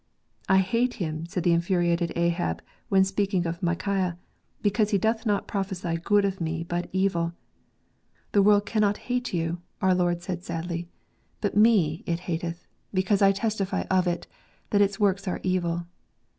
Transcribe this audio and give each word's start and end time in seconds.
"I 0.49 0.57
hate 0.57 0.95
him," 0.95 1.27
said 1.27 1.43
the 1.43 1.51
infuri 1.53 1.89
ated 1.89 2.13
Ahab 2.17 2.63
when 2.89 3.03
speaking 3.03 3.45
of 3.45 3.61
Micaiah," 3.61 4.17
because 4.63 4.89
he 4.89 4.97
doth 4.97 5.27
not 5.27 5.47
prophesy 5.47 5.95
good 6.03 6.25
of 6.25 6.41
me, 6.41 6.63
but 6.63 6.89
evil." 6.91 7.33
"The 8.31 8.41
world 8.41 8.65
cannot 8.65 8.97
hate 8.97 9.25
Josephs 9.25 9.29
0 9.33 9.43
reams. 9.49 9.57
15 9.57 9.57
you/' 9.59 9.61
our 9.83 9.93
Lord 9.93 10.21
said 10.23 10.43
sadly; 10.43 10.89
"but 11.39 11.55
Me 11.55 12.03
it 12.07 12.21
hateth, 12.21 12.65
because 12.91 13.21
I 13.21 13.31
testify 13.31 13.83
of 13.91 14.07
it, 14.07 14.25
that 14.71 14.81
its 14.81 14.99
works 14.99 15.27
are 15.27 15.39
evil." 15.43 15.85